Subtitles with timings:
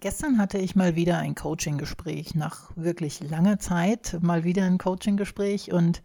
[0.00, 5.72] Gestern hatte ich mal wieder ein Coaching-Gespräch, nach wirklich langer Zeit mal wieder ein Coaching-Gespräch
[5.72, 6.04] und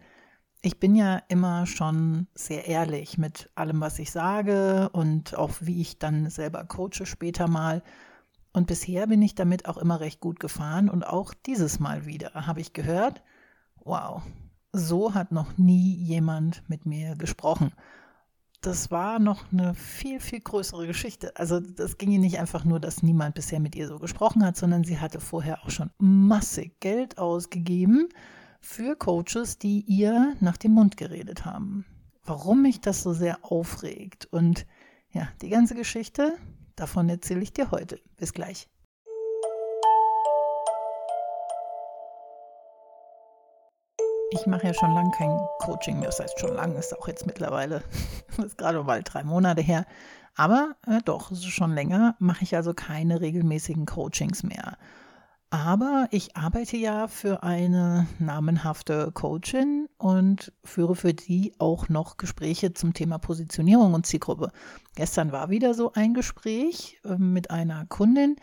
[0.62, 5.80] ich bin ja immer schon sehr ehrlich mit allem, was ich sage und auch wie
[5.80, 7.84] ich dann selber coache später mal.
[8.52, 12.32] Und bisher bin ich damit auch immer recht gut gefahren und auch dieses Mal wieder
[12.34, 13.22] habe ich gehört,
[13.76, 14.22] wow,
[14.72, 17.72] so hat noch nie jemand mit mir gesprochen
[18.66, 21.36] das war noch eine viel, viel größere Geschichte.
[21.36, 24.56] Also das ging ihr nicht einfach nur, dass niemand bisher mit ihr so gesprochen hat,
[24.56, 28.08] sondern sie hatte vorher auch schon massig Geld ausgegeben
[28.60, 31.84] für Coaches, die ihr nach dem Mund geredet haben.
[32.24, 34.26] Warum mich das so sehr aufregt.
[34.30, 34.66] Und
[35.10, 36.32] ja, die ganze Geschichte,
[36.74, 38.00] davon erzähle ich dir heute.
[38.16, 38.68] Bis gleich.
[44.34, 45.30] Ich mache ja schon lange kein
[45.60, 46.08] Coaching mehr.
[46.08, 47.84] Das heißt, schon lange ist auch jetzt mittlerweile,
[48.44, 49.86] ist gerade mal drei Monate her.
[50.34, 54.76] Aber äh, doch, schon länger, mache ich also keine regelmäßigen Coachings mehr.
[55.50, 62.74] Aber ich arbeite ja für eine namenhafte Coachin und führe für die auch noch Gespräche
[62.74, 64.50] zum Thema Positionierung und Zielgruppe.
[64.96, 68.34] Gestern war wieder so ein Gespräch äh, mit einer Kundin,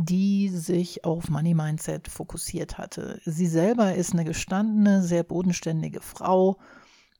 [0.00, 3.20] die sich auf Money Mindset fokussiert hatte.
[3.24, 6.58] Sie selber ist eine gestandene, sehr bodenständige Frau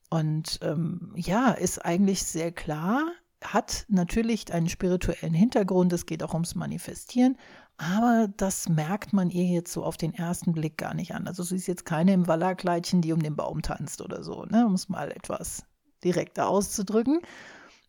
[0.09, 3.11] und ähm, ja, ist eigentlich sehr klar,
[3.43, 7.37] hat natürlich einen spirituellen Hintergrund, es geht auch ums Manifestieren,
[7.75, 11.27] aber das merkt man ihr jetzt so auf den ersten Blick gar nicht an.
[11.27, 14.65] Also sie ist jetzt keine im Wallerkleidchen, die um den Baum tanzt oder so, ne?
[14.65, 15.63] um es mal etwas
[16.01, 17.19] direkter auszudrücken.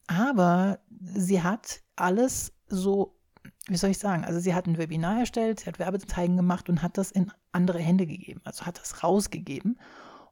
[0.08, 0.80] Aber
[1.14, 3.19] sie hat alles so
[3.68, 6.82] wie soll ich sagen, also sie hat ein Webinar erstellt, sie hat Werbezeigen gemacht und
[6.82, 9.78] hat das in andere Hände gegeben, also hat das rausgegeben.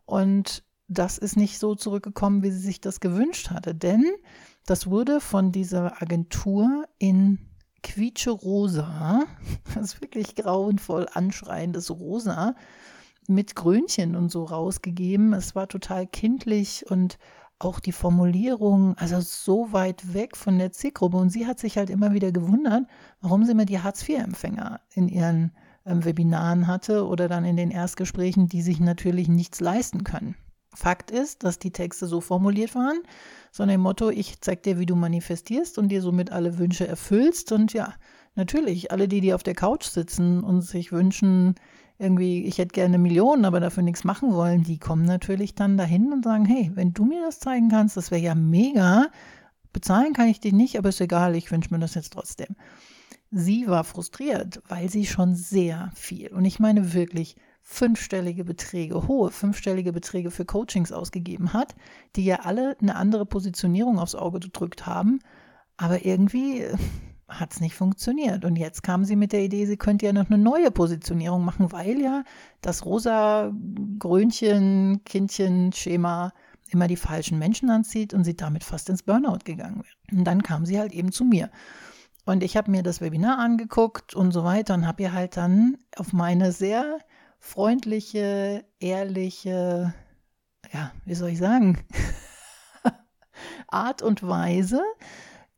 [0.06, 4.04] Und das ist nicht so zurückgekommen, wie sie sich das gewünscht hatte, denn
[4.64, 7.38] das wurde von dieser Agentur in
[7.82, 9.24] quietsche rosa,
[9.74, 12.54] das ist wirklich grauenvoll anschreiendes Rosa,
[13.28, 15.34] mit Grünchen und so rausgegeben.
[15.34, 17.18] Es war total kindlich und
[17.58, 21.16] auch die Formulierung, also so weit weg von der Zielgruppe.
[21.16, 22.84] Und sie hat sich halt immer wieder gewundert,
[23.20, 25.52] warum sie immer die Hartz-IV-Empfänger in ihren
[25.84, 30.36] ähm, Webinaren hatte oder dann in den Erstgesprächen, die sich natürlich nichts leisten können.
[30.74, 33.00] Fakt ist, dass die Texte so formuliert waren,
[33.50, 37.50] so dem Motto, ich zeig dir, wie du manifestierst und dir somit alle Wünsche erfüllst.
[37.50, 37.94] Und ja,
[38.36, 41.56] natürlich, alle die, die auf der Couch sitzen und sich wünschen,
[41.98, 46.12] irgendwie, ich hätte gerne Millionen, aber dafür nichts machen wollen, die kommen natürlich dann dahin
[46.12, 49.08] und sagen, hey, wenn du mir das zeigen kannst, das wäre ja mega.
[49.72, 52.54] Bezahlen kann ich dich nicht, aber ist egal, ich wünsche mir das jetzt trotzdem.
[53.30, 59.30] Sie war frustriert, weil sie schon sehr viel, und ich meine wirklich fünfstellige Beträge, hohe
[59.30, 61.74] fünfstellige Beträge für Coachings ausgegeben hat,
[62.16, 65.18] die ja alle eine andere Positionierung aufs Auge gedrückt haben,
[65.76, 66.64] aber irgendwie
[67.28, 68.44] hat es nicht funktioniert.
[68.44, 71.72] Und jetzt kam sie mit der Idee, sie könnte ja noch eine neue Positionierung machen,
[71.72, 72.24] weil ja
[72.62, 73.52] das rosa
[73.98, 76.32] Grünchen, Kindchen, Schema
[76.70, 80.18] immer die falschen Menschen anzieht und sie damit fast ins Burnout gegangen wäre.
[80.18, 81.50] Und dann kam sie halt eben zu mir.
[82.24, 85.78] Und ich habe mir das Webinar angeguckt und so weiter und habe ihr halt dann
[85.96, 86.98] auf meine sehr
[87.38, 89.94] freundliche, ehrliche,
[90.72, 91.78] ja, wie soll ich sagen,
[93.68, 94.82] Art und Weise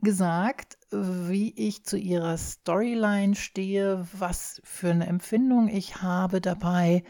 [0.01, 7.05] gesagt, wie ich zu ihrer Storyline stehe, was für eine Empfindung ich habe dabei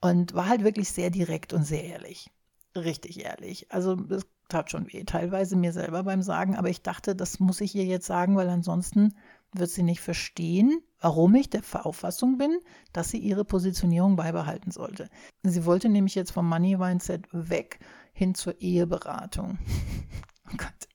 [0.00, 2.30] und war halt wirklich sehr direkt und sehr ehrlich.
[2.74, 3.70] Richtig ehrlich.
[3.72, 7.60] Also es tat schon weh, teilweise mir selber beim Sagen, aber ich dachte, das muss
[7.60, 9.14] ich ihr jetzt sagen, weil ansonsten
[9.52, 12.58] wird sie nicht verstehen, warum ich der Auffassung bin,
[12.92, 15.08] dass sie ihre Positionierung beibehalten sollte.
[15.42, 17.78] Sie wollte nämlich jetzt vom Money Mindset weg
[18.12, 19.58] hin zur Eheberatung.
[20.52, 20.88] oh Gott.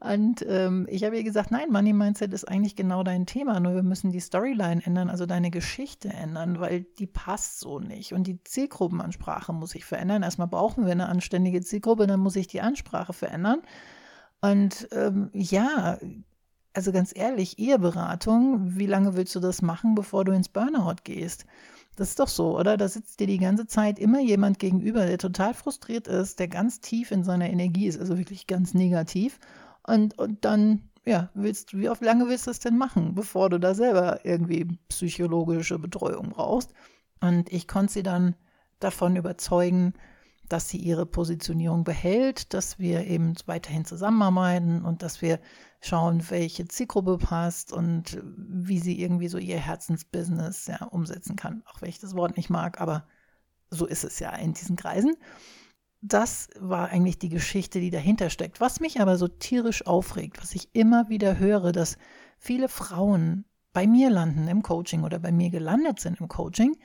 [0.00, 3.74] Und ähm, ich habe ihr gesagt, nein, Money Mindset ist eigentlich genau dein Thema, nur
[3.74, 8.12] wir müssen die Storyline ändern, also deine Geschichte ändern, weil die passt so nicht.
[8.12, 10.22] Und die Zielgruppenansprache muss ich verändern.
[10.22, 13.62] Erstmal brauchen wir eine anständige Zielgruppe, dann muss ich die Ansprache verändern.
[14.40, 15.98] Und ähm, ja,
[16.74, 21.46] also ganz ehrlich, Eheberatung, wie lange willst du das machen, bevor du ins Burnout gehst?
[21.96, 22.76] Das ist doch so, oder?
[22.76, 26.80] Da sitzt dir die ganze Zeit immer jemand gegenüber, der total frustriert ist, der ganz
[26.80, 29.38] tief in seiner Energie ist, also wirklich ganz negativ.
[29.86, 33.58] Und, und dann, ja, willst wie oft lange willst du das denn machen, bevor du
[33.58, 36.72] da selber irgendwie psychologische Betreuung brauchst?
[37.20, 38.36] Und ich konnte sie dann
[38.80, 39.92] davon überzeugen,
[40.48, 45.40] dass sie ihre Positionierung behält, dass wir eben weiterhin zusammenarbeiten und dass wir
[45.80, 51.62] schauen, welche Zielgruppe passt und wie sie irgendwie so ihr Herzensbusiness ja, umsetzen kann.
[51.66, 53.06] Auch wenn ich das Wort nicht mag, aber
[53.70, 55.16] so ist es ja in diesen Kreisen.
[56.02, 58.60] Das war eigentlich die Geschichte, die dahinter steckt.
[58.60, 61.96] Was mich aber so tierisch aufregt, was ich immer wieder höre, dass
[62.38, 66.76] viele Frauen bei mir landen im Coaching oder bei mir gelandet sind im Coaching,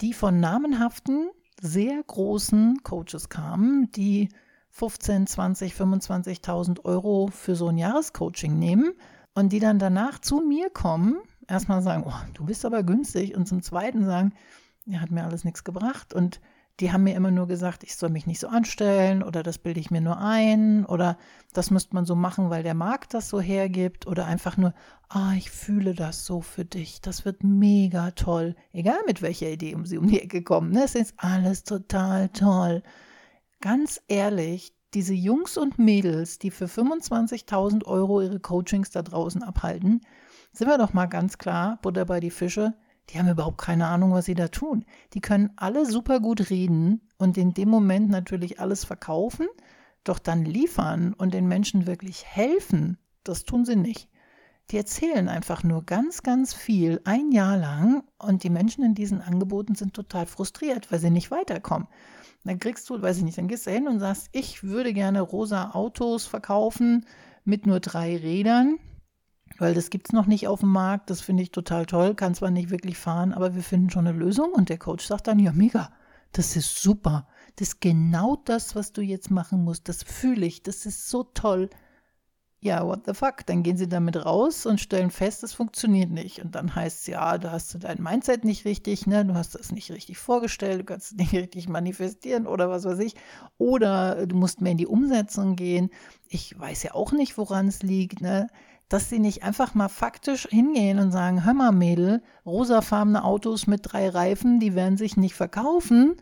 [0.00, 1.30] die von namenhaften,
[1.60, 4.28] sehr großen Coaches kamen, die
[4.70, 8.92] 15, 20, 25.000 Euro für so ein Jahrescoaching nehmen
[9.34, 11.16] und die dann danach zu mir kommen,
[11.46, 14.32] erstmal sagen, oh, du bist aber günstig und zum Zweiten sagen,
[14.86, 16.40] ja, hat mir alles nichts gebracht und
[16.80, 19.80] die haben mir immer nur gesagt, ich soll mich nicht so anstellen oder das bilde
[19.80, 21.18] ich mir nur ein oder
[21.52, 24.72] das müsste man so machen, weil der Markt das so hergibt oder einfach nur,
[25.08, 28.56] ah, ich fühle das so für dich, das wird mega toll.
[28.72, 30.84] Egal mit welcher Idee um sie um die Ecke kommen, ne?
[30.84, 32.82] es ist alles total toll.
[33.60, 40.00] Ganz ehrlich, diese Jungs und Mädels, die für 25.000 Euro ihre Coachings da draußen abhalten,
[40.52, 42.74] sind wir doch mal ganz klar, Butter bei die Fische,
[43.10, 44.84] die haben überhaupt keine Ahnung, was sie da tun.
[45.14, 49.48] Die können alle super gut reden und in dem Moment natürlich alles verkaufen,
[50.04, 54.08] doch dann liefern und den Menschen wirklich helfen, das tun sie nicht.
[54.70, 59.20] Die erzählen einfach nur ganz, ganz viel ein Jahr lang und die Menschen in diesen
[59.20, 61.88] Angeboten sind total frustriert, weil sie nicht weiterkommen.
[62.44, 65.20] Dann kriegst du, weiß ich nicht, dann gehst du hin und sagst, ich würde gerne
[65.20, 67.04] rosa Autos verkaufen
[67.44, 68.78] mit nur drei Rädern
[69.58, 71.10] weil das gibt es noch nicht auf dem Markt.
[71.10, 72.14] Das finde ich total toll.
[72.14, 74.52] Kann zwar nicht wirklich fahren, aber wir finden schon eine Lösung.
[74.52, 75.90] Und der Coach sagt dann, ja, mega,
[76.32, 77.26] das ist super.
[77.56, 79.88] Das ist genau das, was du jetzt machen musst.
[79.88, 80.62] Das fühle ich.
[80.62, 81.68] Das ist so toll.
[82.62, 83.46] Ja, what the fuck?
[83.46, 86.44] Dann gehen sie damit raus und stellen fest, es funktioniert nicht.
[86.44, 89.24] Und dann heißt es, ja, da hast du dein Mindset nicht richtig, ne?
[89.24, 92.98] Du hast das nicht richtig vorgestellt, du kannst es nicht richtig manifestieren oder was weiß
[92.98, 93.14] ich.
[93.56, 95.88] Oder du musst mehr in die Umsetzung gehen.
[96.28, 98.48] Ich weiß ja auch nicht, woran es liegt, ne?
[98.90, 103.80] Dass sie nicht einfach mal faktisch hingehen und sagen, hör mal Mädel, rosafarbene Autos mit
[103.84, 106.16] drei Reifen, die werden sich nicht verkaufen.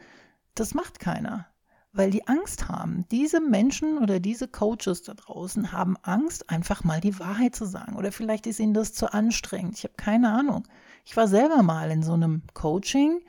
[0.55, 1.47] Das macht keiner,
[1.93, 3.07] weil die Angst haben.
[3.11, 7.97] Diese Menschen oder diese Coaches da draußen haben Angst, einfach mal die Wahrheit zu sagen.
[7.97, 9.79] Oder vielleicht ist ihnen das zu anstrengend.
[9.79, 10.69] Ich habe keine Ahnung.
[11.07, 13.23] Ich war selber mal in so einem Coaching.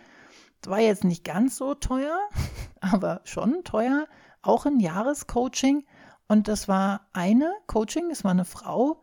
[0.59, 2.19] Das war jetzt nicht ganz so teuer,
[2.81, 4.05] aber schon teuer.
[4.41, 5.85] Auch ein Jahrescoaching.
[6.27, 9.01] Und das war eine Coaching, das war eine Frau,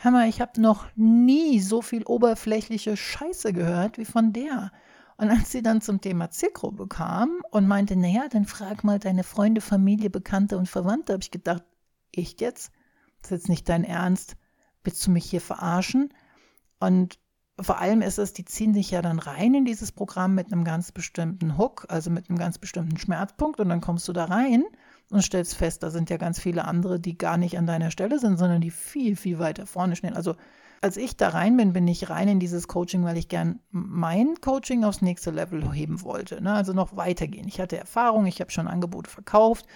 [0.00, 4.70] Hör mal, ich habe noch nie so viel oberflächliche Scheiße gehört wie von der.
[5.16, 9.24] Und als sie dann zum Thema Zielgruppe kam und meinte, naja, dann frag mal deine
[9.24, 11.64] Freunde, Familie, Bekannte und Verwandte, habe ich gedacht,
[12.12, 12.70] ich jetzt?
[13.20, 14.36] Das ist jetzt nicht dein Ernst.
[14.84, 16.14] Willst du mich hier verarschen?
[16.78, 17.18] Und
[17.60, 20.62] vor allem ist es, die ziehen sich ja dann rein in dieses Programm mit einem
[20.62, 24.62] ganz bestimmten Hook, also mit einem ganz bestimmten Schmerzpunkt und dann kommst du da rein
[25.10, 28.18] und stellst fest, da sind ja ganz viele andere, die gar nicht an deiner Stelle
[28.18, 30.14] sind, sondern die viel, viel weiter vorne stehen.
[30.14, 30.34] Also
[30.80, 34.36] als ich da rein bin, bin ich rein in dieses Coaching, weil ich gern mein
[34.40, 36.42] Coaching aufs nächste Level heben wollte.
[36.42, 36.52] Ne?
[36.52, 37.48] Also noch weitergehen.
[37.48, 39.66] Ich hatte Erfahrung, ich habe schon Angebote verkauft,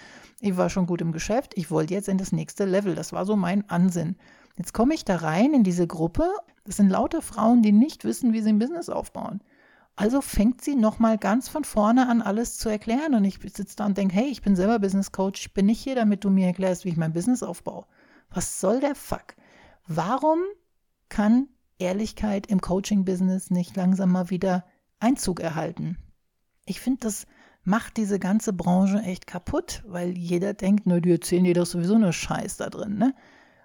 [0.41, 2.95] ich war schon gut im Geschäft, ich wollte jetzt in das nächste Level.
[2.95, 4.17] Das war so mein Ansinn.
[4.57, 6.29] Jetzt komme ich da rein in diese Gruppe.
[6.65, 9.41] Das sind lauter Frauen, die nicht wissen, wie sie ein Business aufbauen.
[9.95, 13.15] Also fängt sie nochmal ganz von vorne an, alles zu erklären.
[13.15, 15.83] Und ich sitze da und denke, hey, ich bin selber Business Coach, ich bin nicht
[15.83, 17.87] hier, damit du mir erklärst, wie ich mein Business aufbaue.
[18.31, 19.37] Was soll der Fuck?
[19.87, 20.39] Warum
[21.09, 21.49] kann
[21.79, 24.65] Ehrlichkeit im Coaching-Business nicht langsam mal wieder
[25.01, 25.99] Einzug erhalten?
[26.65, 27.27] Ich finde, das
[27.65, 31.99] macht diese ganze Branche echt kaputt, weil jeder denkt, na, die erzählen dir doch sowieso
[31.99, 33.15] nur Scheiß da drin, ne?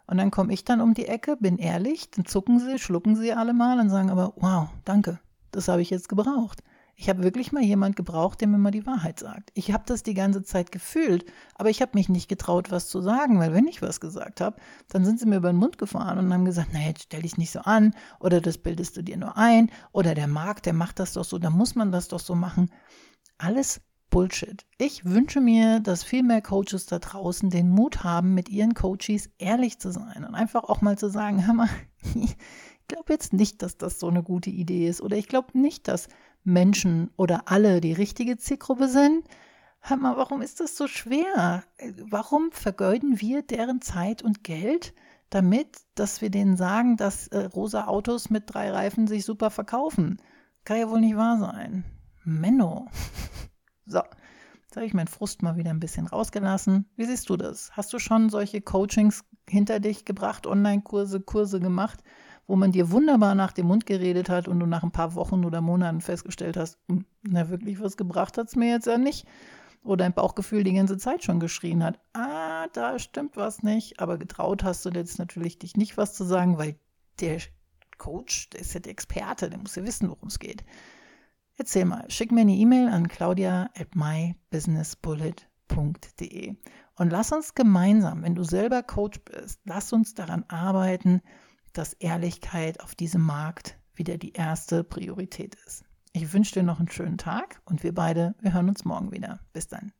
[0.09, 3.33] Und dann komme ich dann um die Ecke, bin ehrlich, dann zucken sie, schlucken sie
[3.33, 5.19] alle mal und sagen aber, wow, danke,
[5.57, 6.63] das habe ich jetzt gebraucht.
[6.99, 9.51] Ich habe wirklich mal jemand gebraucht, der mir mal die Wahrheit sagt.
[9.53, 13.01] Ich habe das die ganze Zeit gefühlt, aber ich habe mich nicht getraut, was zu
[13.01, 14.57] sagen, weil wenn ich was gesagt habe,
[14.89, 17.37] dann sind sie mir über den Mund gefahren und haben gesagt, na jetzt stell dich
[17.37, 20.99] nicht so an oder das bildest du dir nur ein oder der Markt, der macht
[20.99, 22.71] das doch so, da muss man das doch so machen.
[23.37, 24.65] Alles Bullshit.
[24.77, 29.29] Ich wünsche mir, dass viel mehr Coaches da draußen den Mut haben, mit ihren Coaches
[29.37, 31.69] ehrlich zu sein und einfach auch mal zu sagen, hör mal,
[32.87, 35.01] glaube jetzt nicht, dass das so eine gute Idee ist.
[35.01, 36.07] Oder ich glaube nicht, dass
[36.43, 39.27] Menschen oder alle die richtige Zielgruppe sind.
[39.79, 41.63] Hör mal, warum ist das so schwer?
[42.09, 44.93] Warum vergeuden wir deren Zeit und Geld
[45.29, 50.21] damit, dass wir denen sagen, dass äh, rosa Autos mit drei Reifen sich super verkaufen?
[50.63, 51.85] Kann ja wohl nicht wahr sein.
[52.23, 52.87] Menno.
[53.85, 54.01] so,
[54.63, 56.89] jetzt habe ich meinen Frust mal wieder ein bisschen rausgelassen.
[56.95, 57.71] Wie siehst du das?
[57.71, 62.03] Hast du schon solche Coachings hinter dich gebracht, Online-Kurse, Kurse gemacht?
[62.47, 65.45] Wo man dir wunderbar nach dem Mund geredet hat und du nach ein paar Wochen
[65.45, 69.27] oder Monaten festgestellt hast, hm, na wirklich was gebracht hat es mir jetzt ja nicht.
[69.83, 74.17] Oder dein Bauchgefühl die ganze Zeit schon geschrien hat, ah, da stimmt was nicht, aber
[74.17, 76.75] getraut hast du jetzt natürlich dich nicht was zu sagen, weil
[77.19, 77.39] der
[77.97, 80.63] Coach, der ist ja der Experte, der muss ja wissen, worum es geht.
[81.57, 86.55] Erzähl mal, schick mir eine E-Mail an claudia at mybusinessbullet.de
[86.95, 91.21] und lass uns gemeinsam, wenn du selber Coach bist, lass uns daran arbeiten,
[91.77, 95.83] dass Ehrlichkeit auf diesem Markt wieder die erste Priorität ist.
[96.13, 99.39] Ich wünsche dir noch einen schönen Tag und wir beide, wir hören uns morgen wieder.
[99.53, 99.91] Bis dann.